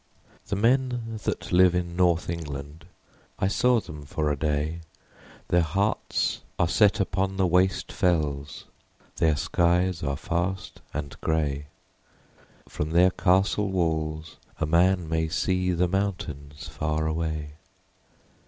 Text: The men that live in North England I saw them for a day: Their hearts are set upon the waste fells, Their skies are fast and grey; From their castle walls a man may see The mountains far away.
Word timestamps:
The 0.47 0.55
men 0.55 1.19
that 1.25 1.51
live 1.51 1.75
in 1.75 1.95
North 1.95 2.27
England 2.27 2.85
I 3.37 3.47
saw 3.47 3.79
them 3.79 4.03
for 4.03 4.31
a 4.31 4.35
day: 4.35 4.81
Their 5.49 5.61
hearts 5.61 6.41
are 6.57 6.67
set 6.67 6.99
upon 6.99 7.37
the 7.37 7.45
waste 7.45 7.91
fells, 7.91 8.65
Their 9.17 9.35
skies 9.35 10.01
are 10.01 10.17
fast 10.17 10.81
and 10.91 11.15
grey; 11.21 11.67
From 12.67 12.93
their 12.93 13.11
castle 13.11 13.69
walls 13.69 14.37
a 14.59 14.65
man 14.65 15.07
may 15.07 15.27
see 15.27 15.71
The 15.71 15.87
mountains 15.87 16.67
far 16.67 17.05
away. 17.05 17.51